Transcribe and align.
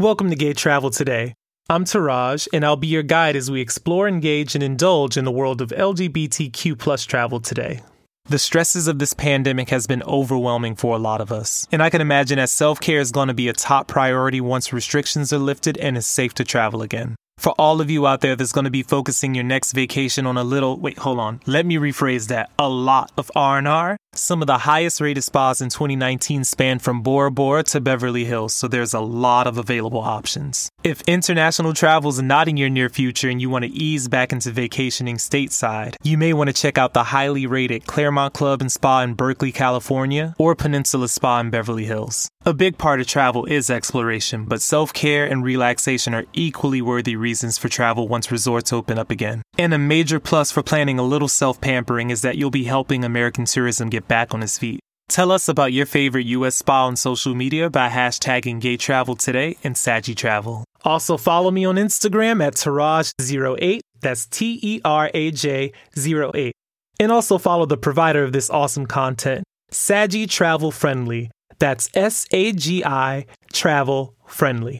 Welcome 0.00 0.30
to 0.30 0.34
Gay 0.34 0.54
Travel 0.54 0.88
Today. 0.88 1.34
I'm 1.68 1.84
Teraj, 1.84 2.48
and 2.54 2.64
I'll 2.64 2.74
be 2.74 2.86
your 2.86 3.02
guide 3.02 3.36
as 3.36 3.50
we 3.50 3.60
explore, 3.60 4.08
engage, 4.08 4.54
and 4.54 4.64
indulge 4.64 5.18
in 5.18 5.26
the 5.26 5.30
world 5.30 5.60
of 5.60 5.68
LGBTQ 5.68 6.78
plus 6.78 7.04
travel 7.04 7.38
today. 7.38 7.82
The 8.24 8.38
stresses 8.38 8.88
of 8.88 8.98
this 8.98 9.12
pandemic 9.12 9.68
has 9.68 9.86
been 9.86 10.02
overwhelming 10.04 10.74
for 10.76 10.96
a 10.96 10.98
lot 10.98 11.20
of 11.20 11.30
us, 11.30 11.68
and 11.70 11.82
I 11.82 11.90
can 11.90 12.00
imagine 12.00 12.38
that 12.38 12.48
self-care 12.48 12.98
is 12.98 13.12
going 13.12 13.28
to 13.28 13.34
be 13.34 13.48
a 13.48 13.52
top 13.52 13.88
priority 13.88 14.40
once 14.40 14.72
restrictions 14.72 15.34
are 15.34 15.38
lifted 15.38 15.76
and 15.76 15.98
it's 15.98 16.06
safe 16.06 16.32
to 16.36 16.44
travel 16.44 16.80
again. 16.80 17.14
For 17.40 17.54
all 17.58 17.80
of 17.80 17.88
you 17.90 18.06
out 18.06 18.20
there 18.20 18.36
that's 18.36 18.52
going 18.52 18.66
to 18.66 18.70
be 18.70 18.82
focusing 18.82 19.34
your 19.34 19.44
next 19.44 19.72
vacation 19.72 20.26
on 20.26 20.36
a 20.36 20.44
little, 20.44 20.78
wait, 20.78 20.98
hold 20.98 21.18
on. 21.18 21.40
Let 21.46 21.64
me 21.64 21.76
rephrase 21.76 22.28
that. 22.28 22.50
A 22.58 22.68
lot 22.68 23.12
of 23.16 23.30
R&R. 23.34 23.96
Some 24.12 24.42
of 24.42 24.46
the 24.46 24.58
highest 24.58 25.00
rated 25.00 25.24
spas 25.24 25.62
in 25.62 25.70
2019 25.70 26.44
span 26.44 26.80
from 26.80 27.00
Bora 27.00 27.30
Bora 27.30 27.62
to 27.62 27.80
Beverly 27.80 28.26
Hills, 28.26 28.52
so 28.52 28.68
there's 28.68 28.92
a 28.92 29.00
lot 29.00 29.46
of 29.46 29.56
available 29.56 30.00
options. 30.00 30.68
If 30.82 31.00
international 31.02 31.72
travel 31.72 32.10
is 32.10 32.20
not 32.20 32.48
in 32.48 32.58
your 32.58 32.68
near 32.68 32.90
future 32.90 33.30
and 33.30 33.40
you 33.40 33.48
want 33.48 33.64
to 33.64 33.70
ease 33.70 34.08
back 34.08 34.32
into 34.32 34.50
vacationing 34.50 35.16
stateside, 35.16 35.94
you 36.02 36.18
may 36.18 36.34
want 36.34 36.48
to 36.48 36.52
check 36.52 36.76
out 36.76 36.92
the 36.92 37.04
highly 37.04 37.46
rated 37.46 37.86
Claremont 37.86 38.34
Club 38.34 38.60
and 38.60 38.70
Spa 38.70 39.00
in 39.02 39.14
Berkeley, 39.14 39.52
California, 39.52 40.34
or 40.38 40.54
Peninsula 40.54 41.08
Spa 41.08 41.40
in 41.40 41.50
Beverly 41.50 41.84
Hills. 41.84 42.28
A 42.44 42.52
big 42.52 42.78
part 42.78 43.00
of 43.00 43.06
travel 43.06 43.46
is 43.46 43.70
exploration, 43.70 44.44
but 44.44 44.60
self 44.60 44.92
care 44.92 45.24
and 45.24 45.44
relaxation 45.44 46.14
are 46.14 46.26
equally 46.34 46.82
worthy 46.82 47.16
reasons 47.16 47.29
for 47.58 47.68
travel 47.68 48.08
once 48.08 48.30
resorts 48.30 48.72
open 48.72 48.98
up 48.98 49.10
again. 49.10 49.42
And 49.58 49.72
a 49.72 49.78
major 49.78 50.18
plus 50.18 50.50
for 50.50 50.62
planning 50.62 50.98
a 50.98 51.02
little 51.02 51.28
self 51.28 51.60
pampering 51.60 52.10
is 52.10 52.22
that 52.22 52.36
you'll 52.36 52.50
be 52.50 52.64
helping 52.64 53.04
American 53.04 53.44
tourism 53.44 53.88
get 53.88 54.08
back 54.08 54.34
on 54.34 54.42
its 54.42 54.58
feet. 54.58 54.80
Tell 55.08 55.32
us 55.32 55.48
about 55.48 55.72
your 55.72 55.86
favorite 55.86 56.26
U.S. 56.26 56.56
spa 56.56 56.86
on 56.86 56.94
social 56.94 57.34
media 57.34 57.68
by 57.68 57.88
hashtagging 57.88 58.60
Gay 58.60 58.76
Travel 58.76 59.16
Today 59.16 59.56
and 59.64 59.76
Sagi 59.76 60.14
Travel. 60.14 60.64
Also, 60.84 61.16
follow 61.16 61.50
me 61.50 61.64
on 61.64 61.74
Instagram 61.74 62.44
at 62.44 62.54
Teraj08, 62.54 63.80
that's 64.00 64.26
T 64.26 64.58
E 64.62 64.80
R 64.84 65.10
A 65.12 65.30
J 65.30 65.72
08. 65.96 66.52
And 67.00 67.10
also 67.10 67.38
follow 67.38 67.66
the 67.66 67.76
provider 67.76 68.22
of 68.22 68.32
this 68.32 68.50
awesome 68.50 68.86
content, 68.86 69.44
Sagi 69.70 70.26
Travel 70.26 70.70
Friendly. 70.70 71.30
That's 71.58 71.90
S 71.94 72.26
A 72.30 72.52
G 72.52 72.84
I 72.84 73.26
Travel 73.52 74.14
Friendly. 74.26 74.78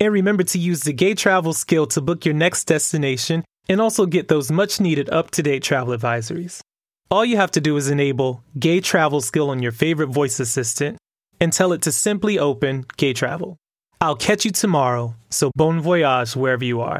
And 0.00 0.12
remember 0.12 0.42
to 0.44 0.58
use 0.58 0.80
the 0.80 0.94
Gay 0.94 1.14
Travel 1.14 1.52
skill 1.52 1.86
to 1.88 2.00
book 2.00 2.24
your 2.24 2.34
next 2.34 2.64
destination 2.64 3.44
and 3.68 3.80
also 3.80 4.06
get 4.06 4.28
those 4.28 4.50
much 4.50 4.80
needed 4.80 5.10
up 5.10 5.30
to 5.32 5.42
date 5.42 5.62
travel 5.62 5.96
advisories. 5.96 6.60
All 7.10 7.24
you 7.24 7.36
have 7.36 7.50
to 7.52 7.60
do 7.60 7.76
is 7.76 7.90
enable 7.90 8.42
Gay 8.58 8.80
Travel 8.80 9.20
skill 9.20 9.50
on 9.50 9.62
your 9.62 9.72
favorite 9.72 10.08
voice 10.08 10.40
assistant 10.40 10.96
and 11.38 11.52
tell 11.52 11.72
it 11.72 11.82
to 11.82 11.92
simply 11.92 12.38
open 12.38 12.86
Gay 12.96 13.12
Travel. 13.12 13.56
I'll 14.00 14.16
catch 14.16 14.46
you 14.46 14.50
tomorrow, 14.50 15.14
so 15.28 15.50
bon 15.54 15.80
voyage 15.80 16.34
wherever 16.34 16.64
you 16.64 16.80
are. 16.80 16.98